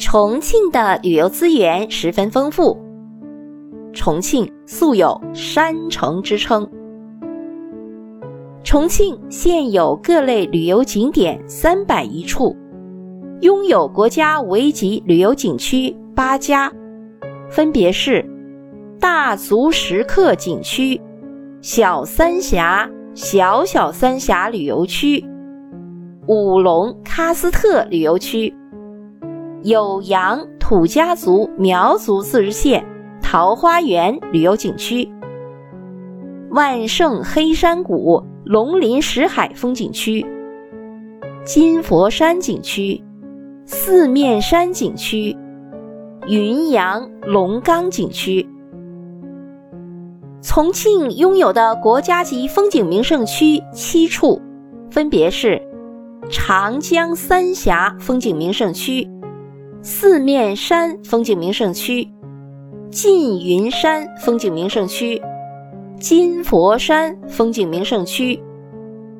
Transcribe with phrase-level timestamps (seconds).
[0.00, 2.74] 重庆的旅游资源十分丰富。
[3.92, 6.66] 重庆素有“山城”之称。
[8.64, 12.56] 重庆现有各类旅游景点三百余处，
[13.42, 16.72] 拥有国家五 A 级旅游景区八家，
[17.50, 18.24] 分别是
[18.98, 20.98] 大足石刻景区、
[21.60, 25.22] 小三峡小小三峡旅游区、
[26.26, 28.54] 五龙喀斯特旅游区、
[29.64, 32.84] 酉阳土家族苗族自治县
[33.22, 35.08] 桃花源旅游景区、
[36.50, 38.24] 万盛黑山谷。
[38.42, 40.26] 龙鳞石海风景区、
[41.44, 43.00] 金佛山景区、
[43.64, 45.36] 四面山景区、
[46.26, 48.48] 云阳龙岗景区。
[50.42, 54.40] 重庆拥有的国家级风景名胜区七处，
[54.90, 55.62] 分别是
[56.28, 59.08] 长江三峡风景名胜区、
[59.82, 62.06] 四面山风景名胜区、
[62.90, 65.20] 缙云山风景名胜区。
[66.00, 68.42] 金佛山风景名胜区、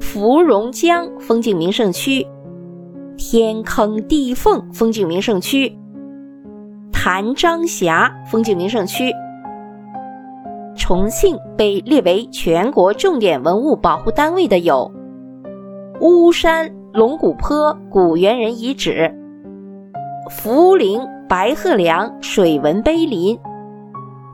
[0.00, 2.26] 芙蓉江风景名胜区、
[3.18, 5.70] 天坑地缝风景名胜区、
[6.90, 9.12] 潭漳峡风景名胜区。
[10.74, 14.90] 重庆被列为全国重点文物保护单位的有
[16.00, 19.14] 巫山龙骨坡古猿人遗址、
[20.40, 23.38] 涪陵白鹤梁水文碑林。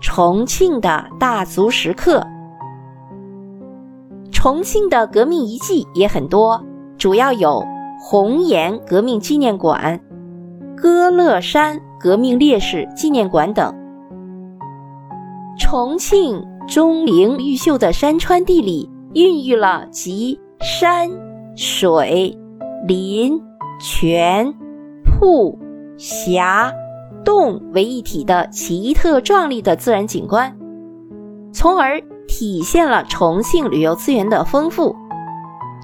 [0.00, 2.24] 重庆的大足石刻，
[4.30, 6.64] 重庆的革命遗迹也很多，
[6.96, 7.62] 主要有
[8.00, 10.00] 红岩革命纪念馆、
[10.76, 13.74] 歌乐山革命烈士纪念馆等。
[15.58, 21.10] 重庆钟灵毓秀的山川地理，孕育了集山
[21.56, 22.38] 水
[22.86, 23.38] 林
[23.80, 24.54] 泉
[25.04, 25.58] 瀑
[25.98, 26.72] 峡。
[27.24, 30.56] 洞为一体的奇特壮丽的自然景观，
[31.52, 34.94] 从而体现了重庆旅游资源的丰富。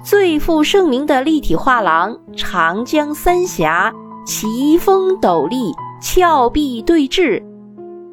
[0.03, 3.93] 最负盛名的立体画廊长江三峡
[4.25, 5.71] 奇峰陡立、
[6.01, 7.43] 峭壁对峙，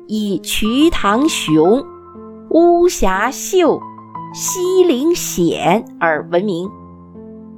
[0.09, 1.83] 以瞿塘雄、
[2.51, 3.81] 巫峡秀、
[4.35, 6.69] 西岭险而闻名，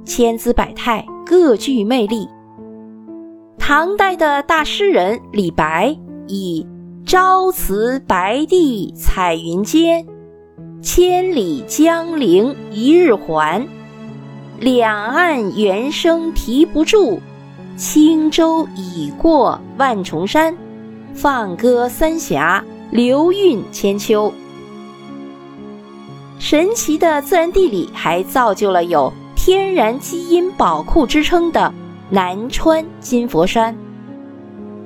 [0.05, 2.27] 千姿百态，各具魅力。
[3.67, 6.63] 唐代的大诗人李白以
[7.03, 10.05] “朝辞白帝彩云间，
[10.83, 13.67] 千里江陵一日还。
[14.59, 17.19] 两岸猿声啼不住，
[17.75, 20.55] 轻舟已过万重山。
[21.15, 24.31] 放歌三峡，流韵千秋。”
[26.37, 31.73] 神奇的自然地理还造就了有“天然基因宝库”之称的。
[32.09, 33.75] 南川金佛山，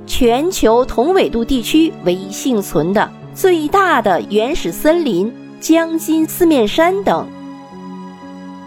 [0.08, 7.28] 全球同纬度地区唯一幸存的最大的原始森林江津四面山等，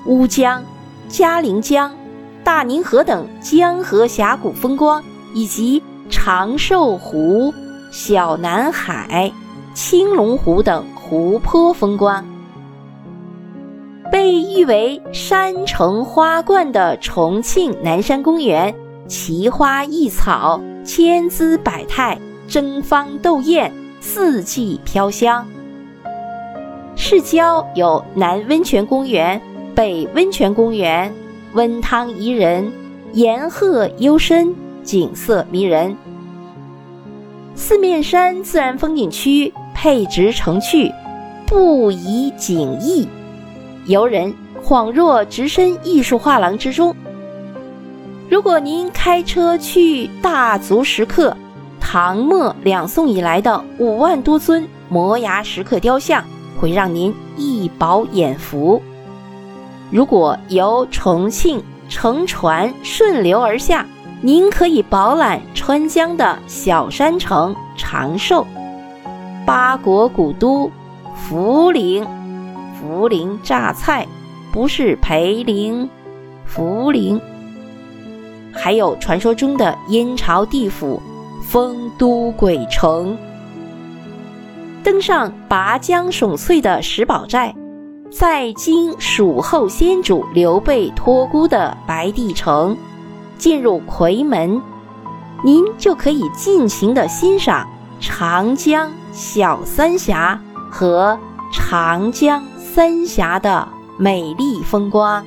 [0.04, 0.62] 乌江、
[1.08, 1.90] 嘉陵江、
[2.44, 5.02] 大宁河等江河峡谷风光，
[5.34, 7.54] 以及长寿湖、
[7.90, 9.32] 小南海、
[9.72, 12.22] 青龙湖等湖泊风光。
[14.12, 18.74] 被誉为“山城花冠”的重庆南山公园，
[19.08, 25.48] 奇花异草，千姿百态，争芳斗艳，四季飘香。
[26.94, 29.40] 市郊有南温泉公园、
[29.74, 31.10] 北温泉公园，
[31.54, 32.70] 温汤宜人，
[33.14, 35.96] 岩壑幽深，景色迷人。
[37.54, 40.92] 四面山自然风景区配置成趣，
[41.46, 43.08] 不宜景异。
[43.86, 44.32] 游人
[44.62, 46.94] 恍若置身艺术画廊之中。
[48.30, 51.36] 如果您开车去大足石刻，
[51.80, 56.24] 唐末两宋以来的五万多尊摩崖石刻雕像，
[56.58, 58.80] 会让您一饱眼福。
[59.90, 63.84] 如果由重庆乘船顺流而下，
[64.22, 68.46] 您可以饱览川江的小山城长寿、
[69.44, 70.70] 八国古都
[71.28, 72.06] 涪陵。
[72.82, 74.06] 涪陵榨菜，
[74.52, 75.88] 不是裴陵，
[76.52, 77.20] 涪陵。
[78.52, 81.00] 还有传说中的阴曹地府，
[81.42, 83.16] 丰都鬼城。
[84.82, 87.54] 登上拔江耸翠的石宝寨，
[88.10, 92.76] 再经蜀后先主刘备托孤的白帝城，
[93.38, 94.60] 进入夔门，
[95.44, 97.66] 您就可以尽情的欣赏
[98.00, 100.38] 长江小三峡
[100.68, 101.16] 和
[101.52, 102.42] 长江。
[102.74, 105.22] 三峡的美丽风光。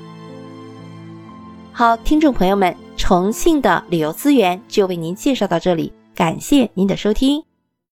[1.71, 2.75] 好，听众朋友们。
[2.97, 7.43] 重庆的旅游资源就为您介绍到这里，感谢您的收听。